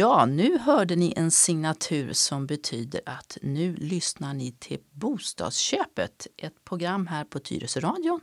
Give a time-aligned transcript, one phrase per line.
[0.00, 6.64] Ja, nu hörde ni en signatur som betyder att nu lyssnar ni till Bostadsköpet, ett
[6.64, 8.20] program här på Tyresöradion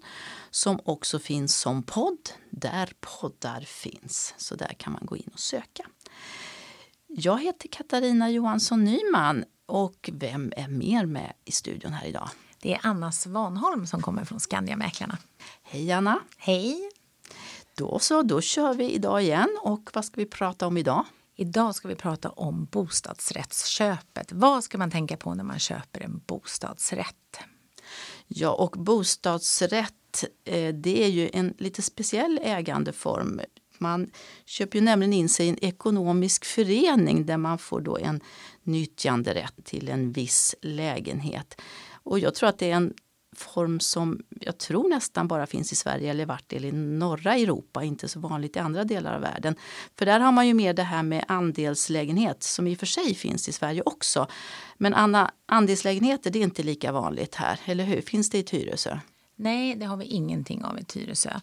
[0.50, 4.34] som också finns som podd där poddar finns.
[4.38, 5.88] Så där kan man gå in och söka.
[7.08, 12.30] Jag heter Katarina Johansson Nyman och vem är mer med i studion här idag?
[12.62, 15.18] Det är Anna Svanholm som kommer från Skandiamäklarna.
[15.64, 16.20] Hej Anna!
[16.38, 16.90] Hej!
[17.76, 19.58] Då så, då kör vi idag igen.
[19.62, 21.06] Och vad ska vi prata om idag?
[21.40, 24.32] Idag ska vi prata om bostadsrättsköpet.
[24.32, 27.40] Vad ska man tänka på när man köper en bostadsrätt?
[28.28, 33.42] Ja, och bostadsrätt eh, det är ju en lite speciell ägandeform.
[33.78, 34.12] Man
[34.46, 38.22] köper ju nämligen in sig i en ekonomisk förening där man får då en
[38.64, 41.62] nyttjanderätt till en viss lägenhet.
[41.92, 42.94] Och jag tror att det är en
[43.40, 47.84] form som jag tror nästan bara finns i Sverige eller vart del i norra Europa,
[47.84, 49.56] inte så vanligt i andra delar av världen.
[49.98, 53.16] För där har man ju mer det här med andelslägenhet som i och för sig
[53.16, 54.28] finns i Sverige också.
[54.78, 58.02] Men Anna, andelslägenheter det är inte lika vanligt här, eller hur?
[58.02, 59.00] Finns det i Tyresö?
[59.40, 61.40] Nej, det har vi ingenting av i Tyresö.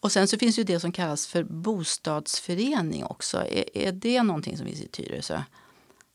[0.00, 3.38] Och sen så finns ju det som kallas för bostadsförening också.
[3.38, 5.42] Är, är det någonting som finns i Tyresö?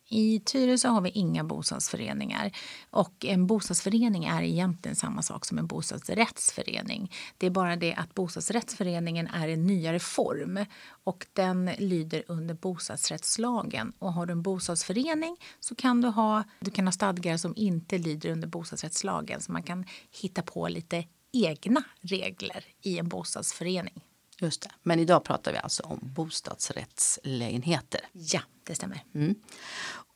[0.10, 2.52] I Tyresö har vi inga bostadsföreningar.
[2.90, 7.14] Och en bostadsförening är egentligen samma sak som en bostadsrättsförening.
[7.38, 10.66] Det är bara det att bostadsrättsföreningen är en nyare form
[11.04, 13.94] och den lyder under bostadsrättslagen.
[14.00, 17.98] Och har du en bostadsförening så kan du ha, du kan ha stadgar som inte
[17.98, 19.86] lyder under bostadsrättslagen så man kan
[20.22, 24.04] hitta på lite egna regler i en bostadsförening.
[24.42, 24.70] Just det.
[24.84, 28.02] Men idag pratar vi alltså om bostadsrättslägenheter.
[28.12, 29.04] Ja, det stämmer.
[29.16, 29.36] Mm.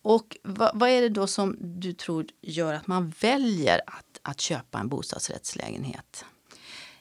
[0.04, 4.42] Och vad, vad, är det då som du tror gör att man väljer att, att
[4.42, 6.26] köpa en bostadsrättslägenhet?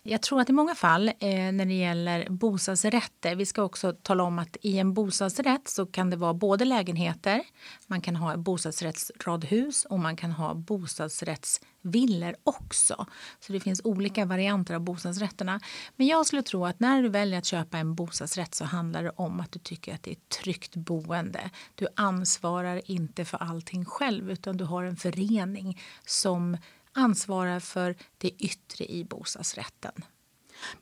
[0.05, 1.15] Jag tror att i många fall eh,
[1.53, 6.11] när det gäller bostadsrätter, vi ska också tala om att i en bostadsrätt så kan
[6.11, 7.43] det vara både lägenheter,
[7.87, 13.07] man kan ha bostadsrättsradhus och man kan ha bostadsrättsvillor också.
[13.41, 15.61] Så det finns olika varianter av bostadsrätterna.
[15.97, 19.13] Men jag skulle tro att när du väljer att köpa en bostadsrätt så handlar det
[19.17, 21.51] om att du tycker att det är ett tryggt boende.
[21.75, 26.57] Du ansvarar inte för allting själv utan du har en förening som
[26.93, 30.05] ansvarar för det yttre i bostadsrätten.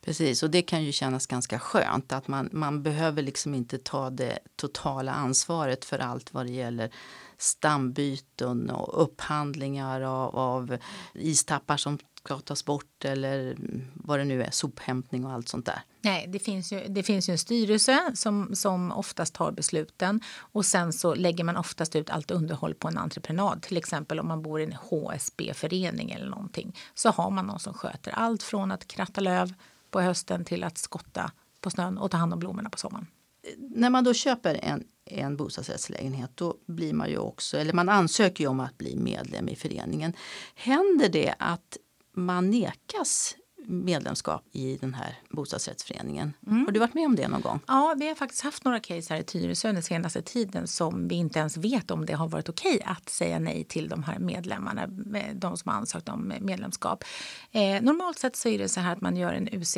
[0.00, 4.10] Precis, och det kan ju kännas ganska skönt att man, man behöver liksom inte ta
[4.10, 6.90] det totala ansvaret för allt vad det gäller
[7.38, 10.78] stambyten och upphandlingar av, av
[11.14, 13.56] istappar som ska tas bort eller
[13.94, 15.82] vad det nu är, sophämtning och allt sånt där.
[16.00, 20.66] Nej, det finns ju, det finns ju en styrelse som, som oftast tar besluten och
[20.66, 23.62] sen så lägger man oftast ut allt underhåll på en entreprenad.
[23.62, 27.74] Till exempel om man bor i en HSB-förening eller någonting så har man någon som
[27.74, 29.54] sköter allt från att kratta löv
[29.90, 33.06] på hösten till att skotta på snön och ta hand om blommorna på sommaren.
[33.58, 38.44] När man då köper en, en bostadsrättslägenhet då blir man ju också, eller man ansöker
[38.44, 40.12] ju om att bli medlem i föreningen.
[40.54, 41.76] Händer det att
[42.20, 43.36] man nekas
[43.66, 46.32] medlemskap i den här bostadsrättsföreningen.
[46.46, 46.64] Mm.
[46.66, 47.60] Har du varit med om det någon gång?
[47.66, 51.14] Ja, vi har faktiskt haft några case här i Tyresö den senaste tiden som vi
[51.14, 54.86] inte ens vet om det har varit okej att säga nej till de här medlemmarna,
[55.34, 57.04] de som har ansökt om medlemskap.
[57.50, 59.76] Eh, normalt sett så är det så här att man gör en UC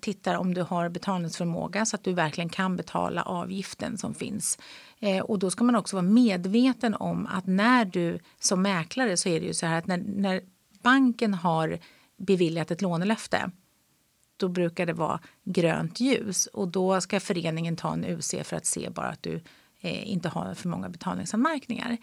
[0.00, 4.58] tittar om du har betalningsförmåga så att du verkligen kan betala avgiften som finns.
[5.00, 9.28] Eh, och då ska man också vara medveten om att när du som mäklare så
[9.28, 10.40] är det ju så här att när, när
[10.82, 11.78] banken har
[12.16, 13.50] beviljat ett lånelöfte
[14.36, 16.46] då brukar det vara grönt ljus.
[16.46, 19.40] Och då ska föreningen ta en UC för att se bara att du
[19.84, 21.96] Eh, inte har för många betalningsanmärkningar.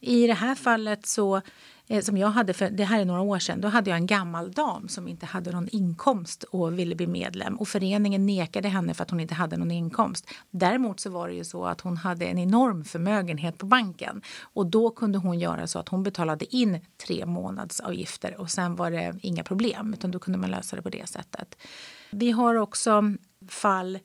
[0.00, 1.40] I det här fallet så
[1.86, 4.06] eh, som jag hade, för det här är några år sedan, då hade jag en
[4.06, 7.56] gammal dam som inte hade någon inkomst och ville bli medlem.
[7.56, 10.30] Och föreningen nekade henne för att hon inte hade någon inkomst.
[10.50, 14.22] Däremot så var det ju så att hon hade en enorm förmögenhet på banken.
[14.40, 18.90] Och då kunde hon göra så att hon betalade in tre månadsavgifter och sen var
[18.90, 21.56] det inga problem, utan då kunde man lösa det på det sättet.
[22.10, 23.02] Vi har också
[23.48, 23.98] fall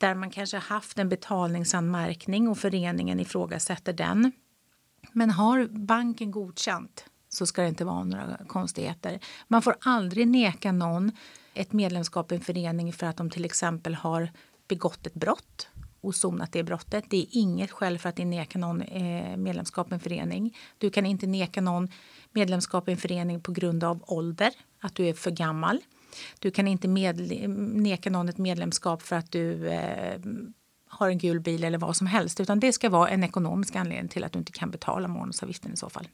[0.00, 4.32] där man kanske haft en betalningsanmärkning och föreningen ifrågasätter den.
[5.12, 9.20] Men har banken godkänt så ska det inte vara några konstigheter.
[9.48, 11.12] Man får aldrig neka någon
[11.54, 14.30] ett medlemskap i en förening för att de till exempel har
[14.68, 15.68] begått ett brott
[16.00, 17.04] och sonat det brottet.
[17.08, 20.56] Det är inget skäl för att neka någon eh, medlemskap i en förening.
[20.78, 21.88] Du kan inte neka någon
[22.32, 25.80] medlemskap i en förening på grund av ålder, att du är för gammal.
[26.38, 30.20] Du kan inte neka någon ett medlemskap för att du eh,
[30.88, 32.40] har en gul bil eller vad som helst.
[32.40, 35.76] Utan det ska vara en ekonomisk anledning till att du inte kan betala månadsavgiften i
[35.76, 36.08] så fall.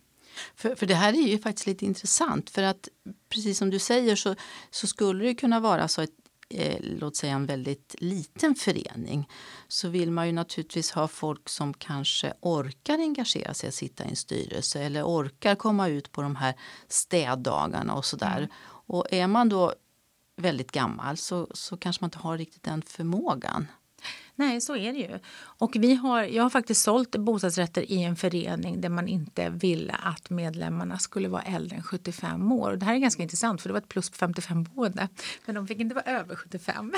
[0.56, 2.88] För, för det här är ju faktiskt lite intressant för att
[3.28, 4.34] precis som du säger så,
[4.70, 6.10] så skulle det kunna vara så att,
[6.50, 9.28] eh, låt säga en väldigt liten förening
[9.68, 14.08] så vill man ju naturligtvis ha folk som kanske orkar engagera sig att sitta i
[14.08, 16.54] en styrelse eller orkar komma ut på de här
[16.88, 18.38] städdagarna och sådär.
[18.38, 18.50] Mm.
[18.88, 19.74] Och är man då
[20.36, 23.66] väldigt gammal så, så kanske man inte har riktigt den förmågan.
[24.34, 25.18] Nej, så är det ju.
[25.36, 29.92] Och vi har, jag har faktiskt sålt bostadsrätter i en förening där man inte ville
[29.92, 32.70] att medlemmarna skulle vara äldre än 75 år.
[32.70, 35.08] Och det här är ganska intressant för det var ett plus på 55 boende.
[35.46, 36.92] Men de fick inte vara över 75.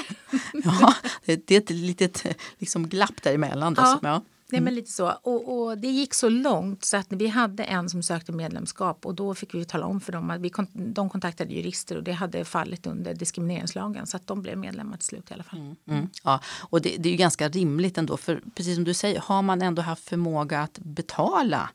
[0.52, 0.94] ja,
[1.24, 2.26] det är ett litet
[2.58, 3.74] liksom, glapp däremellan.
[3.74, 3.98] Då, ja.
[4.02, 4.22] ja.
[4.52, 4.74] Nej, men mm.
[4.74, 5.10] lite så.
[5.22, 9.14] Och, och, det gick så långt så att vi hade en som sökte medlemskap och
[9.14, 12.44] då fick vi tala om för dem att vi, de kontaktade jurister och det hade
[12.44, 15.58] fallit under diskrimineringslagen så att de blev medlemmar till slut i alla fall.
[15.58, 16.08] Mm, mm.
[16.24, 19.42] Ja, och det, det, är ju ganska rimligt ändå för precis som du säger har
[19.42, 21.70] man ändå haft förmåga att betala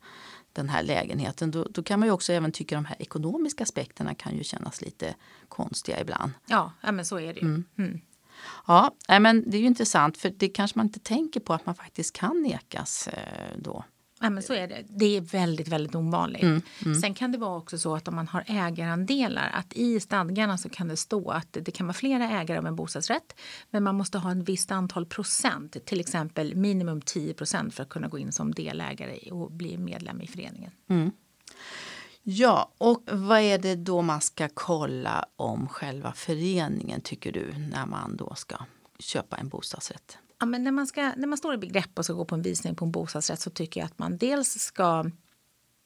[0.53, 4.15] den här lägenheten då, då kan man ju också även tycka de här ekonomiska aspekterna
[4.15, 5.15] kan ju kännas lite
[5.49, 6.31] konstiga ibland.
[6.45, 7.63] Ja, ja men så är det ju.
[7.77, 8.01] Mm.
[8.67, 11.75] Ja, men det är ju intressant för det kanske man inte tänker på att man
[11.75, 13.83] faktiskt kan nekas eh, då.
[14.23, 14.83] Ja, men så är det.
[14.89, 16.43] Det är väldigt, väldigt ovanligt.
[16.43, 17.01] Mm, mm.
[17.01, 20.69] Sen kan det vara också så att om man har ägarandelar att i stadgarna så
[20.69, 24.17] kan det stå att det kan vara flera ägare av en bostadsrätt men man måste
[24.17, 28.31] ha ett visst antal procent, till exempel minimum 10 procent för att kunna gå in
[28.31, 30.71] som delägare och bli medlem i föreningen.
[30.89, 31.11] Mm.
[32.23, 37.85] Ja, och vad är det då man ska kolla om själva föreningen tycker du när
[37.85, 38.55] man då ska
[38.99, 40.17] köpa en bostadsrätt?
[40.39, 42.41] Ja, men när, man ska, när man står i begrepp och ska gå på en
[42.41, 45.05] visning på en bostadsrätt så tycker jag att man dels ska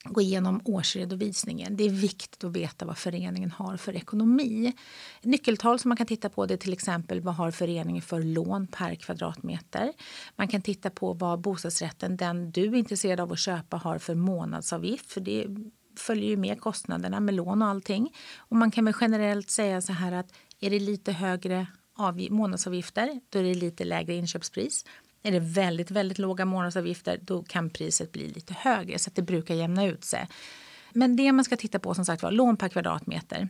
[0.03, 1.77] gå igenom årsredovisningen.
[1.77, 4.73] Det är viktigt att veta vad föreningen har för ekonomi.
[5.21, 8.67] Nyckeltal som man kan titta på det är till exempel vad har föreningen för lån
[8.67, 9.93] per kvadratmeter.
[10.35, 14.15] Man kan titta på vad bostadsrätten, den du är intresserad av att köpa, har för
[14.15, 15.11] månadsavgift.
[15.11, 15.45] För det
[15.97, 18.15] följer ju med kostnaderna med lån och allting.
[18.37, 21.67] Och man kan väl generellt säga så här att är det lite högre
[22.29, 24.85] månadsavgifter då är det lite lägre inköpspris.
[25.23, 29.21] Är det väldigt, väldigt låga månadsavgifter då kan priset bli lite högre så att det
[29.21, 30.27] brukar jämna ut sig.
[30.93, 33.49] Men det man ska titta på som sagt var lån per kvadratmeter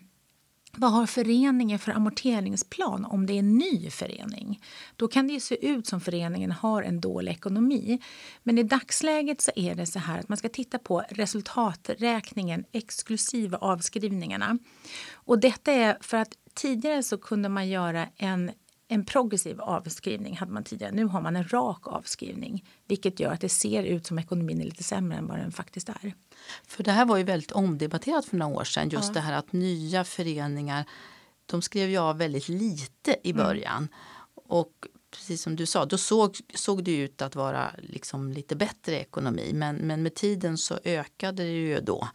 [0.71, 4.61] vad har föreningen för amorteringsplan om det är en ny förening?
[4.95, 7.99] Då kan det se ut som föreningen har en dålig ekonomi.
[8.43, 13.57] Men i dagsläget så är det så här att man ska titta på resultaträkningen exklusive
[13.57, 14.57] avskrivningarna.
[15.13, 18.51] Och detta är för att tidigare så kunde man göra en
[18.87, 20.91] en progressiv avskrivning hade man tidigare.
[20.91, 24.65] Nu har man en rak avskrivning vilket gör att det ser ut som ekonomin är
[24.65, 26.13] lite sämre än vad den faktiskt är.
[26.67, 28.89] För det här var ju väldigt omdebatterat för några år sedan.
[28.89, 29.13] Just ja.
[29.13, 30.85] det här att nya föreningar
[31.45, 33.43] de skrev ju av väldigt lite i mm.
[33.43, 33.77] början.
[33.77, 33.89] Mm.
[34.33, 38.99] Och precis som du sa, då såg, såg det ut att vara liksom lite bättre
[38.99, 39.51] ekonomi.
[39.53, 42.07] Men, men med tiden så ökade det ju då.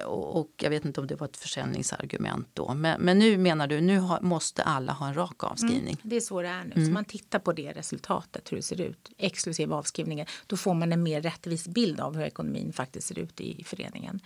[0.00, 2.74] Eh, och jag vet inte om det var ett försäljningsargument då.
[2.74, 5.80] Men, men nu menar du, nu har, måste alla ha en rak avskrivning?
[5.82, 6.72] Mm, det är så det är nu.
[6.74, 6.86] Mm.
[6.86, 10.26] Så man tittar på det resultatet, hur det ser ut, exklusive avskrivningen.
[10.46, 14.20] Då får man en mer rättvis bild av hur ekonomin faktiskt ser ut i föreningen.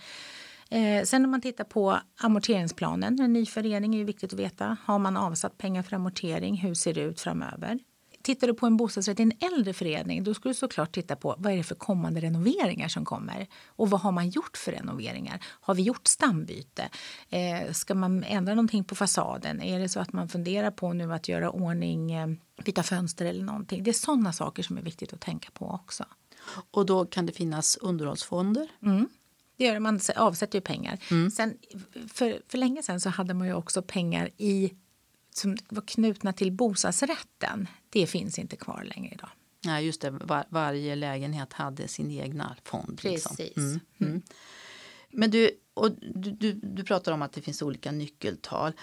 [0.69, 4.77] Eh, sen om man tittar på amorteringsplanen, en ny förening är ju viktigt att veta.
[4.83, 6.57] Har man avsatt pengar för amortering?
[6.57, 7.79] Hur ser det ut framöver?
[8.27, 11.35] Tittar du på en bostadsrätt i en äldre förening då ska du såklart titta på
[11.37, 13.47] vad är det för kommande renoveringar som kommer.
[13.67, 15.45] Och vad har man gjort för renoveringar?
[15.45, 16.89] Har vi gjort stambyte?
[17.29, 19.61] Eh, ska man ändra någonting på fasaden?
[19.61, 22.27] Är det så att man funderar på nu att göra ordning, eh,
[22.65, 23.83] byta fönster eller någonting?
[23.83, 26.05] Det är sådana saker som är viktigt att tänka på också.
[26.71, 28.67] Och då kan det finnas underhållsfonder?
[28.83, 29.09] Mm.
[29.57, 30.99] Det gör man avsätter ju pengar.
[31.11, 31.31] Mm.
[31.31, 31.57] Sen,
[32.13, 34.73] för, för länge sedan så hade man ju också pengar i
[35.37, 39.29] som var knutna till bostadsrätten, det finns inte kvar längre idag.
[39.65, 40.09] Nej, just det.
[40.09, 42.99] Var, varje lägenhet hade sin egna fond.
[43.03, 43.35] Liksom.
[43.35, 43.55] Precis.
[43.55, 43.63] Liksom.
[43.63, 44.21] Mm, mm.
[45.11, 48.73] Men du, och du, du, du, pratar om att det finns olika nyckeltal.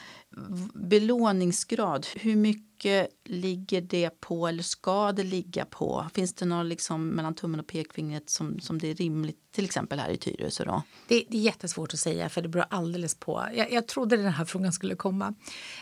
[0.75, 6.07] Belåningsgrad, hur mycket ligger det på eller ska det ligga på?
[6.15, 9.99] Finns det något liksom mellan tummen och pekfingret som, som det är rimligt, till exempel
[9.99, 10.65] här i Tyresö?
[10.65, 10.83] Då?
[11.09, 13.49] Det, det är jättesvårt att säga för det beror alldeles på.
[13.55, 15.35] Jag, jag trodde den här frågan skulle komma.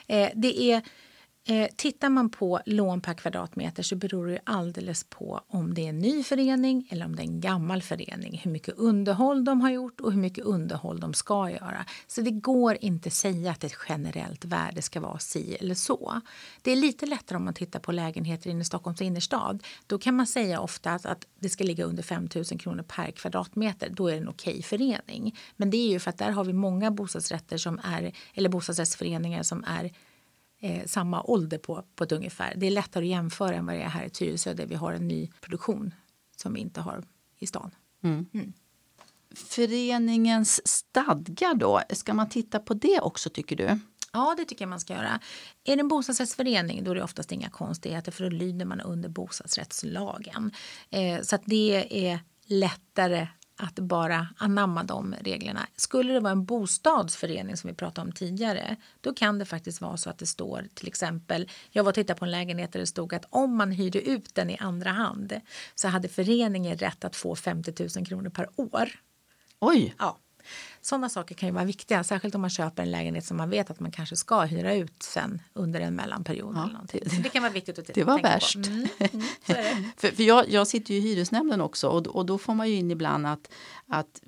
[0.06, 0.82] Eh, det är
[1.44, 5.88] Eh, tittar man på lån per kvadratmeter så beror det alldeles på om det är
[5.88, 8.40] en ny förening eller om det är en gammal förening.
[8.44, 11.84] Hur mycket underhåll de har gjort och hur mycket underhåll de ska göra.
[12.06, 16.20] Så det går inte säga att ett generellt värde ska vara si eller så.
[16.62, 19.62] Det är lite lättare om man tittar på lägenheter inne i Stockholms innerstad.
[19.87, 23.11] Då kan man säga ofta att, att det ska ligga under 5 000 kronor per
[23.11, 23.88] kvadratmeter.
[23.90, 25.38] Då är det en okej okay förening.
[25.56, 29.42] Men det är ju för att där har vi många bostadsrätter som är, eller bostadsrättsföreningar
[29.42, 29.92] som är
[30.62, 32.54] eh, samma ålder på, på ett ungefär.
[32.57, 34.92] Det är lättare att jämföra än vad det är här i Tyresö där vi har
[34.92, 35.95] en ny produktion
[36.37, 37.04] som vi inte har
[37.38, 37.71] i stan.
[38.02, 38.26] Mm.
[38.35, 38.52] Mm.
[39.35, 43.78] Föreningens stadgar då, ska man titta på det också tycker du?
[44.12, 45.21] Ja, det tycker jag man ska göra.
[45.64, 49.09] Är det en bostadsrättsförening då är det oftast inga konstigheter för då lyder man under
[49.09, 50.52] bostadsrättslagen.
[50.90, 53.28] Eh, så att det är lättare
[53.62, 55.66] att bara anamma de reglerna.
[55.76, 59.97] Skulle det vara en bostadsförening som vi pratade om tidigare, då kan det faktiskt vara
[59.97, 62.87] så att det står till exempel, jag var och tittade på en lägenhet där det
[62.87, 65.40] stod att om man hyrde ut den i andra hand
[65.75, 68.88] så hade föreningen rätt att få 50 000 kronor per år.
[69.59, 69.95] Oj!
[69.99, 70.19] Ja.
[70.85, 73.71] Sådana saker kan ju vara viktiga, särskilt om man köper en lägenhet som man vet
[73.71, 76.55] att man kanske ska hyra ut sen under en mellanperiod.
[76.57, 78.57] Ja, eller det, det, kan vara viktigt att Det var värst.
[78.57, 79.23] Mm, mm,
[79.97, 82.75] för, för jag, jag sitter ju i hyresnämnden också och, och då får man ju
[82.75, 83.53] in ibland att,
[83.89, 84.21] att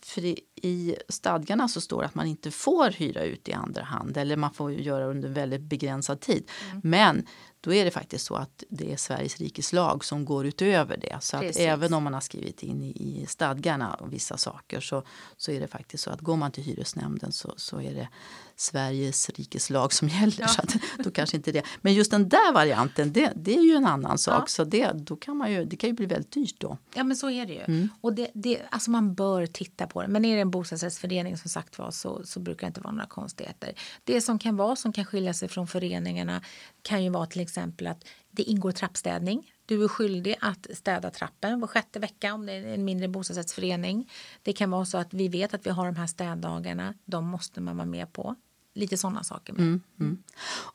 [0.65, 4.37] i stadgarna så står det att man inte får hyra ut i andra hand eller
[4.37, 6.51] man får göra under väldigt begränsad tid.
[6.71, 6.81] Mm.
[6.85, 7.27] Men
[7.61, 11.19] då är det faktiskt så att det är Sveriges rikes lag som går utöver det.
[11.21, 15.03] Så att även om man har skrivit in i, i stadgarna och vissa saker så,
[15.37, 18.09] så är det faktiskt så att går man till hyresnämnden så, så är det
[18.57, 20.41] Sveriges rikes lag som gäller.
[20.41, 20.49] Ja.
[20.49, 21.63] Så att, då kanske inte det.
[21.81, 24.43] Men just den där varianten det, det är ju en annan sak.
[24.43, 24.47] Ja.
[24.47, 26.79] Så det, då kan man ju, det kan ju bli väldigt dyrt då.
[26.95, 27.61] Ja men så är det ju.
[27.61, 27.89] Mm.
[28.01, 30.09] Och det, det, alltså man bör titta på det.
[30.09, 33.07] Men är det en bostadsrättsförening som sagt var så, så brukar det inte vara några
[33.07, 33.75] konstigheter.
[34.05, 36.43] Det som kan vara som kan skilja sig från föreningarna
[36.83, 39.51] kan ju vara till exempel att det ingår trappstädning.
[39.67, 44.11] Du är skyldig att städa trappen var sjätte vecka om det är en mindre bostadsrättsförening.
[44.43, 46.95] Det kan vara så att vi vet att vi har de här städdagarna.
[47.05, 48.35] De måste man vara med på.
[48.75, 49.53] Lite sådana saker.
[49.53, 50.23] Mm, mm.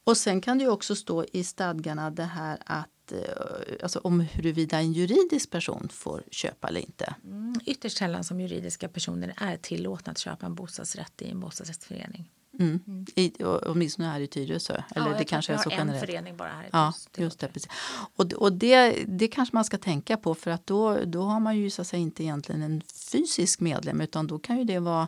[0.04, 3.20] Och sen kan det ju också stå i stadgarna det här att eh,
[3.84, 7.16] alltså om huruvida en juridisk person får köpa eller inte.
[7.24, 12.30] Mm, ytterst sällan som juridiska personer är tillåtna att köpa en bostadsrätt i en bostadsrättsförening.
[12.60, 12.80] Mm.
[12.88, 13.06] Mm.
[13.16, 14.82] I, åtminstone här i Tyresö.
[14.96, 16.02] Eller ja, det kanske är så generellt.
[16.02, 17.72] en förening bara här i Ja, just det, precis.
[18.16, 21.58] Och, och det, det kanske man ska tänka på för att då, då har man
[21.58, 25.08] ju så att säga inte egentligen en fysisk medlem utan då kan ju det vara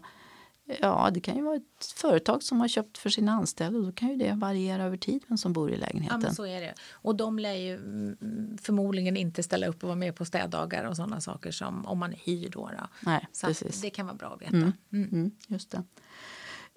[0.79, 3.91] Ja, det kan ju vara ett företag som har köpt för sina anställda och då
[3.91, 6.21] kan ju det variera över tid vem som bor i lägenheten.
[6.21, 6.73] Ja, men så är det.
[6.91, 10.95] Och de lär ju mm, förmodligen inte ställa upp och vara med på städdagar och
[10.95, 12.69] sådana saker som om man hyr då.
[12.79, 12.87] då.
[12.99, 13.81] Nej, så precis.
[13.81, 14.55] det kan vara bra att veta.
[14.55, 15.09] Mm, mm.
[15.11, 15.83] Mm, just det.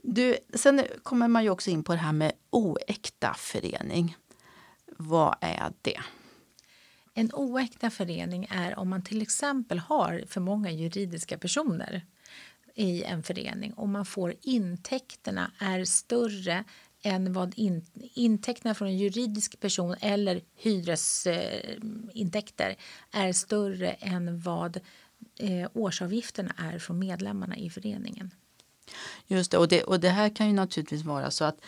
[0.06, 4.16] Du, sen kommer man ju också in på det här med oäkta förening.
[4.86, 6.00] Vad är det?
[7.14, 12.06] En oäkta förening är om man till exempel har för många juridiska personer
[12.74, 16.64] i en förening och man får intäkterna är större
[17.02, 22.76] än vad in, intäkterna från en juridisk person eller hyresintäkter
[23.10, 24.80] är större än vad
[25.38, 28.30] eh, årsavgifterna är från medlemmarna i föreningen.
[29.26, 31.58] Just det, och det, och det här kan ju naturligtvis vara så att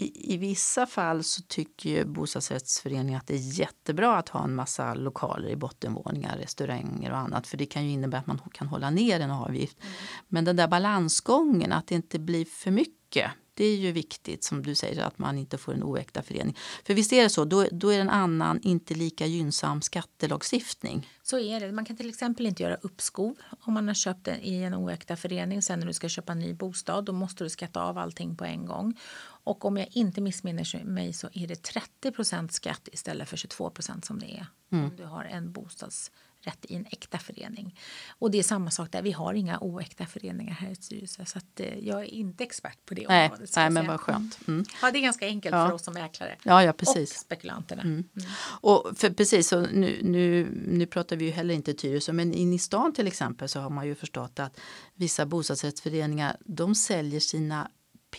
[0.00, 4.54] i, i vissa fall så tycker ju bostadsrättsföreningar att det är jättebra att ha en
[4.54, 8.68] massa lokaler i bottenvåningar, restauranger och annat för det kan ju innebära att man kan
[8.68, 9.78] hålla ner en avgift.
[9.80, 9.92] Mm.
[10.28, 13.30] Men den där balansgången, att det inte blir för mycket
[13.62, 16.58] det är ju viktigt som du säger att man inte får en oäkta förening.
[16.84, 21.08] För visst är det så, då, då är det en annan, inte lika gynnsam skattelagstiftning.
[21.22, 21.72] Så är det.
[21.72, 25.16] Man kan till exempel inte göra uppskov om man har köpt den i en oäkta
[25.16, 25.62] förening.
[25.62, 28.44] Sen när du ska köpa en ny bostad då måste du skatta av allting på
[28.44, 28.98] en gång.
[29.44, 34.18] Och om jag inte missminner mig så är det 30% skatt istället för 22% som
[34.18, 34.84] det är mm.
[34.84, 36.10] om du har en bostads
[36.42, 37.80] rätt i en äkta förening.
[38.18, 41.38] Och det är samma sak där, vi har inga oäkta föreningar här i styrelsen så
[41.38, 43.56] att, eh, jag är inte expert på det nej, området.
[43.56, 44.38] Nej, men vad skönt.
[44.48, 44.64] Mm.
[44.82, 45.66] Ja, det är ganska enkelt ja.
[45.66, 47.10] för oss som mäklare ja, ja, precis.
[47.10, 47.82] och spekulanterna.
[47.82, 47.94] Mm.
[47.94, 48.30] Mm.
[48.60, 52.52] Och för, precis, så nu, nu, nu pratar vi ju heller inte Tyresö men in
[52.52, 54.60] i stan till exempel så har man ju förstått att
[54.94, 57.70] vissa bostadsrättsföreningar de säljer sina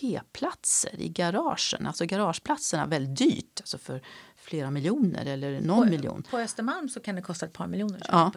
[0.01, 4.01] p-platser i garagen, alltså garageplatserna väldigt dyrt, alltså för
[4.35, 6.23] flera miljoner eller någon på, miljon.
[6.23, 8.31] På Östermalm så kan det kosta ett par miljoner ja.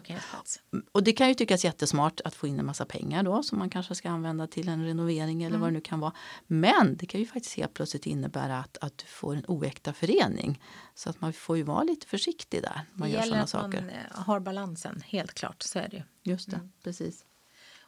[0.91, 3.69] Och det kan ju tyckas jättesmart att få in en massa pengar då som man
[3.69, 5.61] kanske ska använda till en renovering eller mm.
[5.61, 6.13] vad det nu kan vara.
[6.47, 10.61] Men det kan ju faktiskt helt plötsligt innebära att, att du får en oäkta förening.
[10.95, 12.81] Så att man får ju vara lite försiktig där.
[12.93, 13.81] Man det gör gäller att saker.
[13.81, 15.63] man eh, har balansen, helt klart.
[15.63, 16.71] Så är det Just det, mm.
[16.83, 17.25] precis.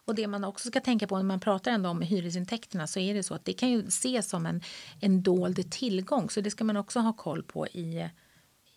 [0.10, 3.14] Och det man också ska tänka på när man pratar ändå om hyresintäkterna så är
[3.14, 4.62] det så att det kan ju ses som en,
[5.00, 6.30] en dold tillgång.
[6.30, 8.10] Så det ska man också ha koll på i,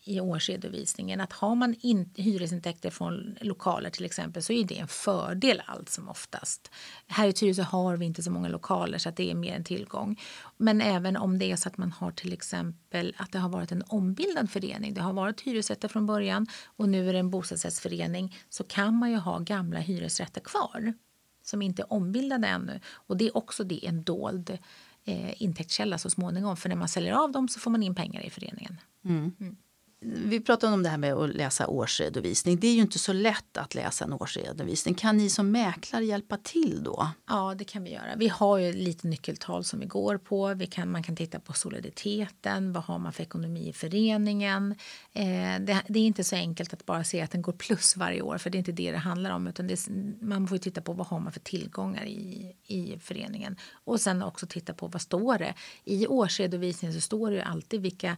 [0.04, 1.20] i årsredovisningen.
[1.20, 5.88] Att har man in, hyresintäkter från lokaler till exempel så är det en fördel allt
[5.88, 6.70] som oftast.
[7.06, 9.64] Här i Tyresö har vi inte så många lokaler så att det är mer en
[9.64, 10.20] tillgång.
[10.56, 13.72] Men även om det är så att man har till exempel att det har varit
[13.72, 14.94] en ombildad förening.
[14.94, 19.10] Det har varit hyresrätter från början och nu är det en bostadsrättsförening så kan man
[19.10, 20.94] ju ha gamla hyresrätter kvar
[21.42, 22.80] som inte är ombildade ännu.
[22.92, 24.58] Och det är också det en dold
[25.04, 26.56] eh, intäktskälla så småningom.
[26.56, 28.80] För när man säljer av dem så får man in pengar i föreningen.
[29.04, 29.32] Mm.
[29.40, 29.56] Mm
[30.04, 32.60] vi pratade om det här med att läsa årsredovisning.
[32.60, 34.94] Det är ju inte så lätt att läsa en årsredovisning.
[34.94, 37.08] Kan ni som mäklare hjälpa till då?
[37.28, 38.16] Ja, det kan vi göra.
[38.16, 40.54] Vi har ju lite nyckeltal som vi går på.
[40.54, 42.72] Vi kan, man kan titta på soliditeten.
[42.72, 44.74] Vad har man för ekonomi i föreningen?
[45.12, 45.24] Eh,
[45.60, 48.38] det, det, är inte så enkelt att bara se att den går plus varje år,
[48.38, 49.46] för det är inte det det handlar om.
[49.46, 49.88] Utan det,
[50.20, 53.56] man får titta på vad har man för tillgångar i, i föreningen.
[53.84, 55.54] Och sen också titta på vad står det.
[55.84, 58.16] I årsredovisningen så står det ju alltid vilka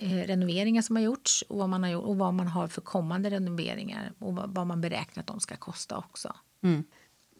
[0.00, 2.80] Eh, renoveringar som har gjorts och vad man har, gjort, och vad man har för
[2.80, 6.36] kommande renoveringar och vad, man beräknar att de ska kosta också.
[6.62, 6.84] Mm.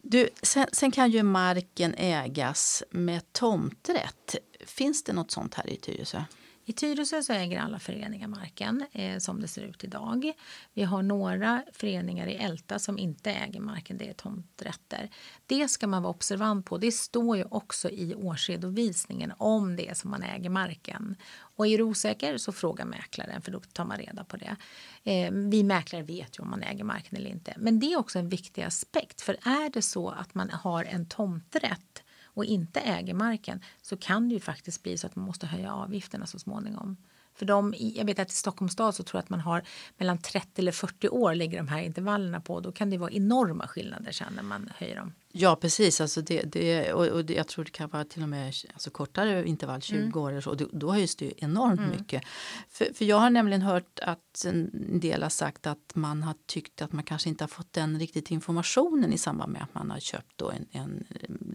[0.01, 4.35] Du, sen, sen, kan ju marken ägas med tomträtt.
[4.65, 6.23] Finns det något sånt här i Tyresö?
[6.65, 10.31] I Tyresö så äger alla föreningar marken eh, som det ser ut idag.
[10.73, 15.09] Vi har några föreningar i Älta som inte äger marken, det är tomträtter.
[15.45, 16.77] Det ska man vara observant på.
[16.77, 21.15] Det står ju också i årsredovisningen om det är som man äger marken.
[21.55, 24.55] Och är du osäker så fråga mäklaren för då tar man reda på det.
[25.03, 27.53] Eh, vi mäklare vet ju om man äger marken eller inte.
[27.57, 31.05] Men det är också en viktig aspekt för är det så att man har en
[31.05, 32.02] tomträtt
[32.33, 35.73] och inte äger marken så kan det ju faktiskt bli så att man måste höja
[35.73, 36.97] avgifterna så småningom.
[37.35, 39.63] För de, jag vet att i Stockholms stad så tror jag att man har
[39.97, 42.59] mellan 30 eller 40 år ligger de här intervallerna på.
[42.59, 45.13] Då kan det vara enorma skillnader sen när man höjer dem.
[45.35, 48.29] Ja precis, alltså det, det, och, och det, jag tror det kan vara till och
[48.29, 50.17] med alltså kortare intervall, 20 mm.
[50.17, 50.47] år.
[50.47, 51.91] Och då, då höjs det ju enormt mm.
[51.91, 52.23] mycket.
[52.69, 56.81] För, för jag har nämligen hört att en del har sagt att man har tyckt
[56.81, 59.99] att man kanske inte har fått den riktigt informationen i samband med att man har
[59.99, 61.03] köpt då en, en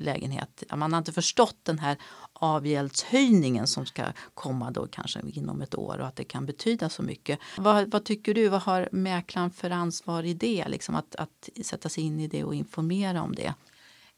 [0.00, 0.62] lägenhet.
[0.76, 1.96] Man har inte förstått den här
[2.32, 4.04] avgäldshöjningen som ska
[4.34, 7.38] komma då kanske inom ett år och att det kan betyda så mycket.
[7.58, 10.68] Vad, vad tycker du, vad har mäklaren för ansvar i det?
[10.68, 13.54] Liksom att, att sätta sig in i det och informera om det?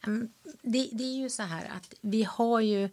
[0.07, 0.28] Ehm,
[0.62, 2.88] det, det, är ju så här att vi har ju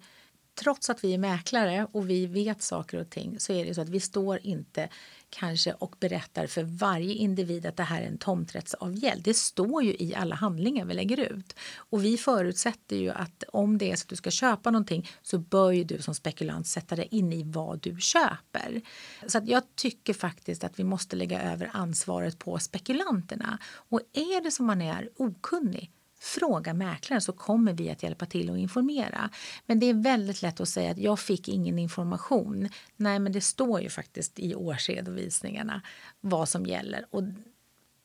[0.58, 3.82] trots att vi är mäklare och vi vet saker och ting så är det så
[3.82, 4.90] att vi står inte
[5.30, 9.24] kanske och berättar för varje individ att det här är en tomträttsavgäld.
[9.24, 11.56] Det står ju i alla handlingar vi lägger ut.
[11.76, 15.38] Och vi förutsätter ju att om det är så att du ska köpa någonting så
[15.38, 18.82] bör ju du som spekulant sätta dig in i vad du köper.
[19.28, 23.58] Så att jag tycker faktiskt att vi måste lägga över ansvaret på spekulanterna.
[23.68, 28.50] Och är det som man är okunnig Fråga mäklaren så kommer vi att hjälpa till
[28.50, 29.30] och informera.
[29.66, 32.70] Men det är väldigt lätt att säga att jag fick ingen information.
[32.96, 35.82] Nej, men det står ju faktiskt i årsredovisningarna
[36.22, 37.06] vad som gäller.
[37.10, 37.24] Och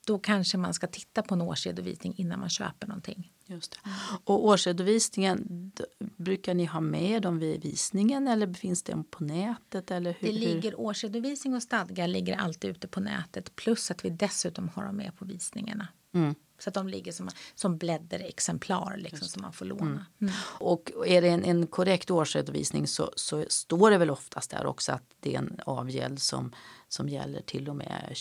[0.07, 3.33] då kanske man ska titta på en årsredovisning innan man köper någonting.
[3.52, 3.90] Just det.
[4.24, 5.72] Och årsredovisningen,
[6.16, 9.90] brukar ni ha med dem vid visningen eller finns den på nätet?
[9.90, 14.10] Eller hur, det ligger årsredovisning och stadgar ligger alltid ute på nätet plus att vi
[14.10, 15.88] dessutom har dem med på visningarna.
[16.14, 16.34] Mm.
[16.62, 19.84] Så att de ligger som, som blädderexemplar liksom, som man får låna.
[19.84, 20.04] Mm.
[20.20, 20.34] Mm.
[20.42, 24.92] Och är det en, en korrekt årsredovisning så, så, står det väl oftast där också
[24.92, 26.54] att det är en avgäld som,
[26.88, 28.14] som gäller till och med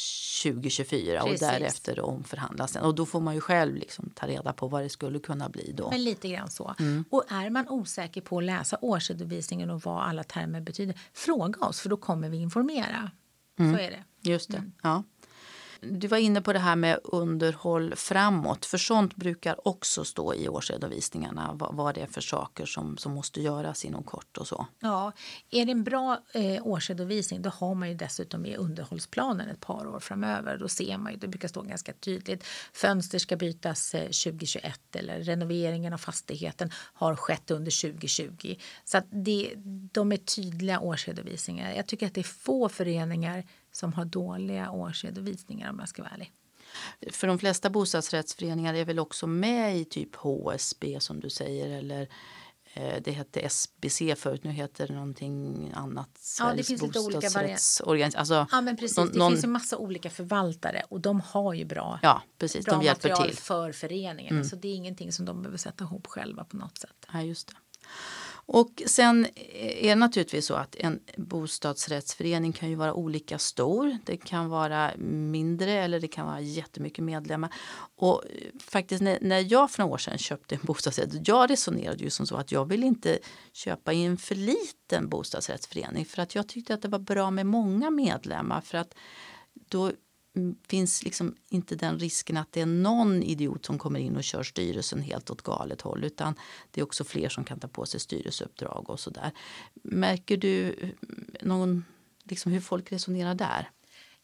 [0.44, 1.42] 2024 Precis.
[1.42, 2.84] och därefter omförhandlas den.
[2.84, 5.72] Och då får man ju själv liksom ta reda på vad det skulle kunna bli
[5.72, 5.90] då.
[5.90, 6.76] Men lite grann så.
[6.80, 7.06] Mm.
[7.10, 11.80] Och är man osäker på att läsa årsredovisningen och vad alla termer betyder, fråga oss
[11.80, 13.12] för då kommer vi informera.
[13.58, 13.76] Så mm.
[13.76, 14.30] är det.
[14.30, 14.58] Just det.
[14.58, 14.72] Mm.
[14.84, 15.04] Ja.
[15.84, 18.66] Du var inne på det här med underhåll framåt.
[18.66, 21.52] För sånt brukar också stå i årsredovisningarna.
[21.54, 24.68] Vad, vad det är för saker som, som måste göras inom kort och så.
[24.80, 25.12] Ja,
[25.52, 29.88] är det en bra eh, årsredovisning då har man ju dessutom med underhållsplanen ett par
[29.88, 30.58] år framöver.
[30.58, 32.44] Då ser man ju, det brukar stå ganska tydligt.
[32.74, 38.56] Fönster ska bytas eh, 2021 eller renoveringen av fastigheten har skett under 2020.
[38.86, 39.54] Så att det,
[39.92, 41.74] de är tydliga årsredovisningar.
[41.74, 46.14] Jag tycker att det är få föreningar som har dåliga årsredovisningar om jag ska vara
[46.14, 46.32] ärlig.
[47.12, 52.10] För de flesta bostadsrättsföreningar är väl också med i typ HSB som du säger eller
[52.74, 56.10] eh, det hette SBC förut, nu heter det någonting annat.
[56.40, 58.18] Ja, det finns lite olika varianter.
[58.18, 58.98] Alltså, ja, men precis.
[58.98, 62.66] Någon, det finns ju massa olika förvaltare och de har ju bra, ja, precis.
[62.66, 63.38] bra de hjälper material till.
[63.38, 64.36] för föreningen.
[64.36, 64.44] Mm.
[64.44, 67.06] Så det är ingenting som de behöver sätta ihop själva på något sätt.
[67.14, 67.54] Ja, just det.
[68.46, 73.98] Och sen är det naturligtvis så att en bostadsrättsförening kan ju vara olika stor.
[74.06, 77.54] Det kan vara mindre eller det kan vara jättemycket medlemmar.
[77.96, 78.24] Och
[78.60, 82.36] faktiskt när jag för några år sedan köpte en bostadsrätt, jag resonerade ju som så
[82.36, 83.20] att jag vill inte
[83.54, 87.46] köpa i en för liten bostadsrättsförening för att jag tyckte att det var bra med
[87.46, 88.94] många medlemmar för att
[89.54, 89.92] då
[90.68, 94.44] finns liksom inte den risken att det är någon idiot som kommer in och kör
[94.44, 96.36] styrelsen helt åt galet håll utan
[96.72, 99.32] det är också fler som kan ta på sig styrelseuppdrag och sådär.
[99.84, 100.76] Märker du
[101.42, 101.86] någon,
[102.24, 103.70] liksom hur folk resonerar där?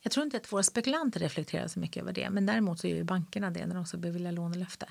[0.02, 2.96] Jag tror inte att våra spekulanter reflekterar så mycket över det men däremot så gör
[2.96, 4.88] ju bankerna det när de ska bevilja lånelöfte.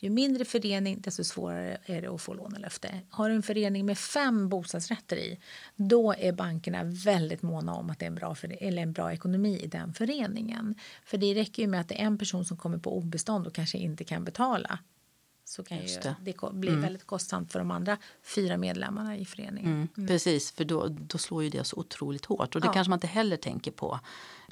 [0.00, 3.00] Ju mindre förening, desto svårare är det att få lånelöfte.
[3.10, 5.40] Har du en förening med fem bostadsrätter i,
[5.76, 9.60] då är bankerna väldigt måna om att det är en bra, eller en bra ekonomi
[9.62, 10.74] i den föreningen.
[11.04, 13.54] För det räcker ju med att det är en person som kommer på obestånd och
[13.54, 14.78] kanske inte kan betala
[15.48, 16.80] så kan ju det, det bli mm.
[16.80, 19.72] väldigt kostsamt för de andra fyra medlemmarna i föreningen.
[19.72, 19.88] Mm.
[19.96, 20.08] Mm.
[20.08, 22.72] Precis, för då, då slår ju det så otroligt hårt och det ja.
[22.72, 24.00] kanske man inte heller tänker på.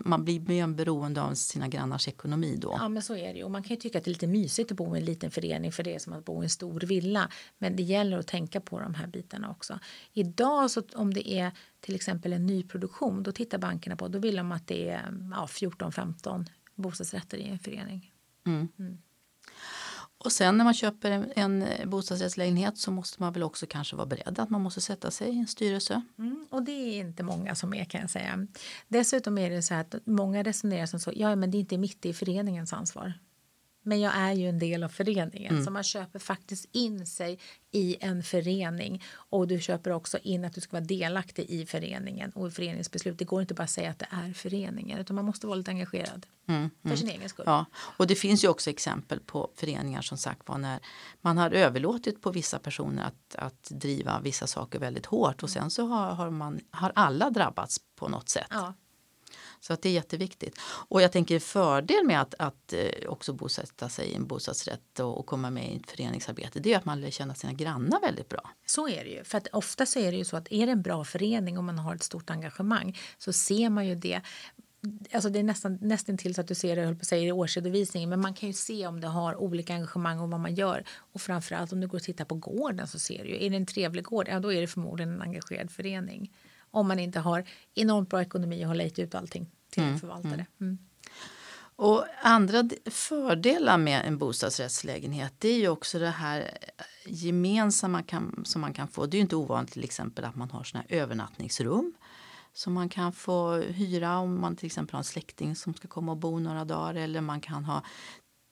[0.04, 2.76] Man blir mer beroende av sina grannars ekonomi då.
[2.80, 4.70] Ja men så är det och man kan ju tycka att det är lite mysigt
[4.70, 6.80] att bo i en liten förening för det är som att bo i en stor
[6.80, 7.30] villa.
[7.58, 9.78] Men det gäller att tänka på de här bitarna också.
[10.12, 14.36] Idag så om det är till exempel en nyproduktion då tittar bankerna på, då vill
[14.36, 18.12] de att det är ja, 14-15 bostadsrätter i en förening.
[18.46, 18.68] Mm.
[20.26, 23.96] Och sen när man köper en, en eh, bostadsrättslägenhet så måste man väl också kanske
[23.96, 26.02] vara beredd att man måste sätta sig i en styrelse.
[26.18, 28.46] Mm, och det är inte många som är kan jag säga.
[28.88, 32.06] Dessutom är det så att många resonerar som så, ja men det är inte mitt
[32.06, 33.12] i föreningens ansvar.
[33.86, 35.64] Men jag är ju en del av föreningen mm.
[35.64, 37.38] så man köper faktiskt in sig
[37.72, 42.30] i en förening och du köper också in att du ska vara delaktig i föreningen
[42.30, 43.18] och i föreningsbeslut.
[43.18, 45.70] Det går inte bara att säga att det är föreningen utan man måste vara lite
[45.70, 46.70] engagerad mm.
[46.82, 46.96] för mm.
[46.96, 47.44] sin egen skull.
[47.48, 50.80] Ja, och det finns ju också exempel på föreningar som sagt var när
[51.20, 55.70] man har överlåtit på vissa personer att, att driva vissa saker väldigt hårt och sen
[55.70, 58.46] så har, har, man, har alla drabbats på något sätt.
[58.50, 58.74] Ja.
[59.60, 60.60] Så att det är jätteviktigt.
[60.88, 65.18] Och jag tänker fördel med att, att eh, också bosätta sig i en bostadsrätt och,
[65.18, 68.28] och, komma med i ett föreningsarbete det är att man lär känna sina grannar väldigt
[68.28, 68.50] bra.
[68.66, 69.24] Så är det ju.
[69.24, 71.64] För att ofta så är det ju så att är det en bra förening och
[71.64, 74.22] man har ett stort engagemang så ser man ju det
[75.12, 77.22] Alltså det är nästan, nästan till så att du ser det höll på att säga,
[77.22, 80.54] i årsredovisningen men man kan ju se om det har olika engagemang och vad man
[80.54, 80.84] gör.
[81.12, 83.56] Och framförallt om du går och tittar på gården så ser du ju, är det
[83.56, 86.32] en trevlig gård, ja då är det förmodligen en engagerad förening.
[86.76, 89.98] Om man inte har enormt bra ekonomi och har lejt ut allting till mm.
[89.98, 90.32] förvaltare.
[90.32, 90.46] Mm.
[90.60, 90.78] mm.
[91.78, 96.50] Och andra fördelar med en bostadsrättslägenhet det är ju också det här
[97.06, 99.06] gemensamma kan, som man kan få.
[99.06, 101.94] Det är ju inte ovanligt till exempel att man har såna här övernattningsrum
[102.52, 106.12] som man kan få hyra om man till exempel har en släkting som ska komma
[106.12, 107.82] och bo några dagar eller man kan ha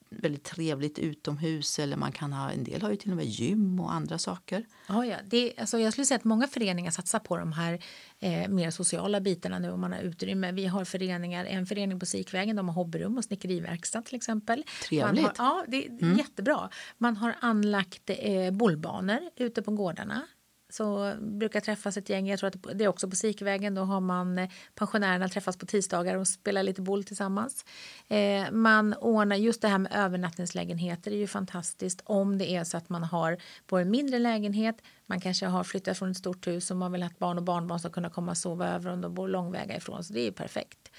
[0.09, 3.79] väldigt trevligt utomhus eller man kan ha, en del har ju till och med gym
[3.79, 4.65] och andra saker.
[4.87, 5.17] Ja, ja.
[5.25, 7.83] Det, alltså jag skulle säga att många föreningar satsar på de här
[8.19, 10.51] eh, mer sociala bitarna nu om man har utrymme.
[10.51, 14.63] Vi har föreningar, en förening på Sikvägen, de har hobbyrum och snickeriverkstad till exempel.
[14.83, 15.37] Trevligt.
[15.37, 16.17] Har, ja, det är mm.
[16.17, 16.69] jättebra.
[16.97, 20.27] Man har anlagt eh, bollbanor ute på gårdarna
[20.69, 22.27] så brukar träffas ett gäng.
[22.27, 23.75] Jag tror att det är också på Sikvägen.
[23.75, 27.65] Då har man eh, pensionärerna träffas på tisdagar och spelar lite boll tillsammans.
[28.07, 32.77] Eh, man ordnar just det här med övernattningslägenheter är ju fantastiskt om det är så
[32.77, 34.75] att man har på en mindre lägenhet.
[35.05, 37.79] Man kanske har flyttat från ett stort hus och man vill att barn och barnbarn
[37.79, 40.03] ska kunna komma och sova över om de bor långväga ifrån.
[40.03, 40.91] Så det är ju perfekt.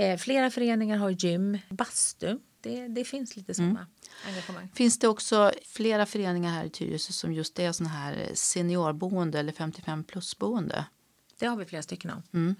[0.00, 2.38] Eh, flera föreningar har gym, bastu.
[2.60, 3.86] Det, det finns lite sådana mm.
[4.28, 4.68] engagemang.
[4.74, 9.52] Finns det också flera föreningar här i Tyresö som just är sådana här seniorboende eller
[9.52, 10.84] 55 plus-boende?
[11.38, 12.22] Det har vi flera stycken av.
[12.32, 12.54] Mm.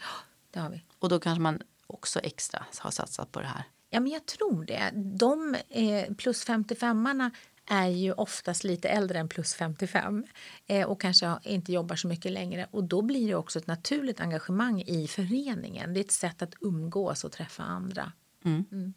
[0.50, 0.82] Det har vi.
[0.98, 3.64] Och då kanske man också extra har satsat på det här?
[3.90, 4.90] Ja, men jag tror det.
[4.94, 7.30] De eh, plus 55-arna
[7.70, 10.24] är ju oftast lite äldre än plus 55
[10.66, 12.66] eh, och kanske inte jobbar så mycket längre.
[12.70, 15.94] Och då blir det också ett naturligt engagemang i föreningen.
[15.94, 18.12] Det är ett sätt att umgås och träffa andra.
[18.44, 18.64] Mm.
[18.72, 18.94] Mm.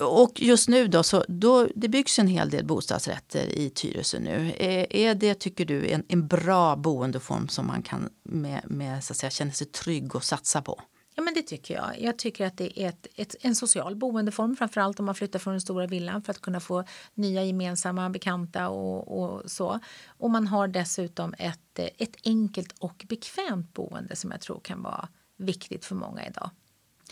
[0.00, 4.52] Och just nu då, så då, det byggs en hel del bostadsrätter i Tyresö nu.
[4.58, 9.12] Är, är det, tycker du, en, en bra boendeform som man kan med, med, så
[9.12, 10.82] att säga, känna sig trygg och satsa på?
[11.22, 12.00] Ja, men det tycker jag.
[12.00, 15.52] Jag tycker att det är ett, ett, en social boendeform, framförallt om man flyttar från
[15.52, 19.78] den stora villan för att kunna få nya gemensamma bekanta och, och så.
[20.06, 25.08] Och man har dessutom ett, ett enkelt och bekvämt boende som jag tror kan vara
[25.36, 26.50] viktigt för många idag.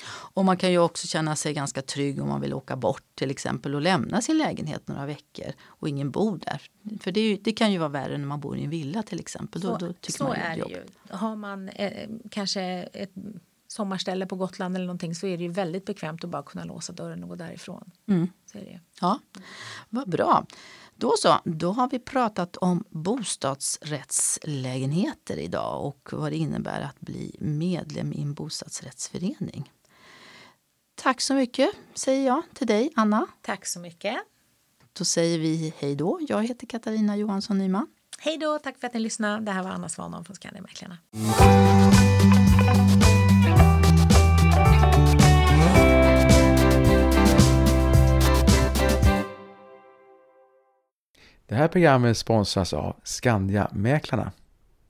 [0.08, 3.30] Och man kan ju också känna sig ganska trygg om man vill åka bort till
[3.30, 6.62] exempel och lämna sin lägenhet några veckor och ingen bor där.
[7.00, 9.20] För det, ju, det kan ju vara värre när man bor i en villa till
[9.20, 9.62] exempel.
[9.62, 10.84] Så, då, då tycker så man är det ju.
[11.16, 13.12] Har man eh, kanske ett
[13.70, 16.92] sommarställe på Gotland eller någonting så är det ju väldigt bekvämt att bara kunna låsa
[16.92, 17.90] dörren och gå därifrån.
[18.08, 18.28] Mm.
[18.52, 18.80] Så det.
[19.00, 19.18] Ja,
[19.88, 20.46] vad bra.
[20.94, 27.36] Då så, då har vi pratat om bostadsrättslägenheter idag och vad det innebär att bli
[27.40, 29.72] medlem i en bostadsrättsförening.
[30.94, 33.26] Tack så mycket säger jag till dig, Anna.
[33.42, 34.16] Tack så mycket.
[34.92, 36.18] Då säger vi hej då.
[36.28, 37.86] Jag heter Katarina Johansson Nyman.
[38.18, 39.44] Hej då, tack för att ni lyssnade.
[39.44, 40.98] Det här var Anna Svanholm från Skandiamäklarna.
[51.50, 54.32] Det här programmet sponsras av Skandia Mäklarna.